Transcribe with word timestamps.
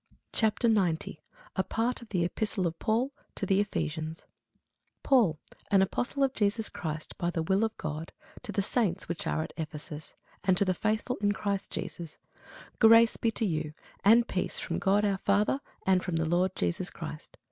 CHAPTER 0.33 0.67
90 0.67 1.21
A 1.55 1.63
PART 1.63 2.01
OF 2.01 2.09
THE 2.09 2.23
EPISTLE 2.25 2.65
OF 2.65 2.79
PAUL 2.79 3.11
TO 3.35 3.45
THE 3.45 3.59
EPHESIANS 3.59 4.25
PAUL, 5.03 5.37
an 5.69 5.83
apostle 5.83 6.23
of 6.23 6.33
Jesus 6.33 6.69
Christ 6.69 7.15
by 7.19 7.29
the 7.29 7.43
will 7.43 7.63
of 7.63 7.77
God, 7.77 8.11
to 8.41 8.51
the 8.51 8.63
saints 8.63 9.07
which 9.07 9.27
are 9.27 9.43
at 9.43 9.53
Ephesus, 9.57 10.15
and 10.43 10.57
to 10.57 10.65
the 10.65 10.73
faithful 10.73 11.17
in 11.17 11.33
Christ 11.33 11.69
Jesus: 11.69 12.17
grace 12.79 13.15
be 13.17 13.29
to 13.29 13.45
you, 13.45 13.75
and 14.03 14.27
peace, 14.27 14.57
from 14.59 14.79
God 14.79 15.05
our 15.05 15.19
Father, 15.19 15.59
and 15.85 16.03
from 16.03 16.15
the 16.15 16.25
Lord 16.27 16.55
Jesus 16.55 16.89
Christ. 16.89 17.37